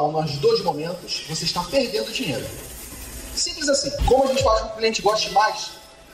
[0.00, 2.46] mão nos dois momentos, você está perdendo dinheiro.
[3.34, 3.90] Simples assim.
[4.06, 5.70] Como a gente faz com que o cliente goste mais,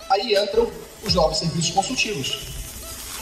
[0.09, 0.71] aí entram
[1.05, 2.49] os novos serviços consultivos.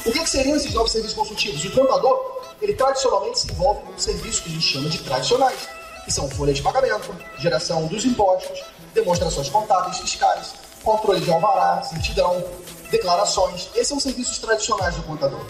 [0.07, 1.65] O que, que seriam esses novos serviços consultivos?
[1.65, 5.69] O contador, ele tradicionalmente se envolve com serviços que a gente chama de tradicionais,
[6.05, 8.63] que são folha de pagamento, geração dos impostos,
[8.95, 12.43] demonstrações contábeis fiscais, controle de alvará, certidão,
[12.91, 13.69] declarações.
[13.75, 15.45] Esses são serviços tradicionais do contador.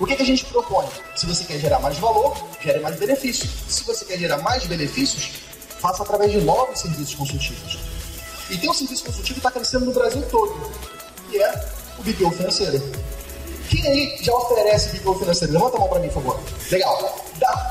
[0.00, 0.86] O que, que a gente propõe?
[1.14, 3.50] Se você quer gerar mais valor, gere mais benefícios.
[3.68, 5.30] Se você quer gerar mais benefícios,
[5.80, 7.78] faça através de novos serviços consultivos.
[8.50, 10.70] E tem um serviço consultivo que está crescendo no Brasil todo,
[11.30, 11.64] que é
[11.98, 12.82] o BPO financeiro.
[13.70, 15.52] Quem aí já oferece BPO financeiro?
[15.54, 16.40] Levanta a mão para mim, por favor.
[16.70, 17.26] Legal.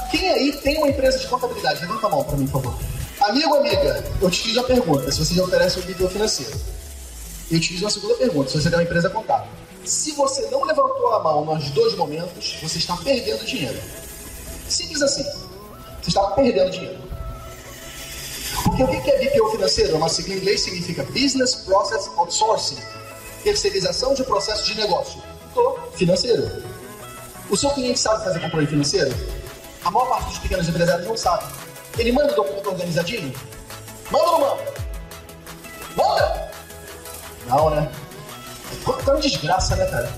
[0.10, 1.82] Quem aí tem uma empresa de contabilidade?
[1.82, 2.80] Levanta a mão para mim, por favor.
[3.22, 6.60] Amigo, amiga, eu te fiz uma pergunta, se você já oferece o BPO financeiro.
[7.52, 9.52] Eu te fiz uma segunda pergunta, se você tem uma empresa contábil.
[9.86, 13.80] Se você não levantou a mão nos dois momentos, você está perdendo dinheiro.
[14.70, 15.24] Simples assim.
[15.24, 17.02] Você está perdendo dinheiro.
[18.64, 19.94] Porque o que é BPO financeiro?
[19.94, 22.78] É uma sigla em inglês significa Business Process Outsourcing.
[23.44, 25.22] Terceirização de processo de negócio.
[25.54, 26.64] Do financeiro.
[27.50, 29.14] O seu cliente sabe fazer controle financeiro?
[29.84, 31.44] A maior parte dos pequenos empresários não sabe.
[31.98, 33.34] Ele manda o documento organizadinho?
[34.12, 34.74] Manda ou não manda?
[35.96, 36.52] Manda!
[37.48, 37.92] Não, né?
[38.86, 40.12] Uma desgraça, né, cara?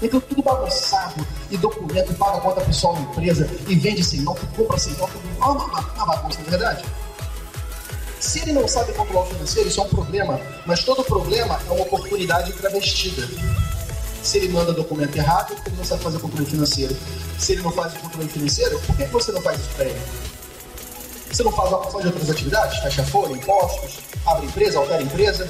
[0.00, 4.78] Então tudo bagunçado, e documento, paga conta pessoal na empresa, e vende sem nota, compra
[4.78, 6.84] sem nota, uma, uma, uma bagunça, não é verdade?
[8.20, 11.72] Se ele não sabe controlar o financeiro, isso é um problema, mas todo problema é
[11.72, 13.28] uma oportunidade travestida.
[14.22, 16.96] Se ele manda documento errado, ele não sabe fazer controle financeiro.
[17.38, 20.00] Se ele não faz o controle financeiro, por que você não faz isso para ele?
[21.30, 22.80] Você não faz uma porção de outras atividades?
[22.80, 25.48] Taxa folha, impostos, abre empresa, altera empresa?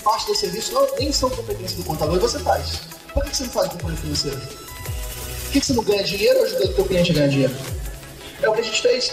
[0.00, 2.80] Parte do serviço não, nem são competência do contador e você faz.
[3.12, 4.40] Por que você não faz o controle financeiro?
[4.40, 7.54] Por que você não ganha dinheiro ou ajuda o teu cliente a ganhar dinheiro?
[8.42, 9.12] É o que a gente fez.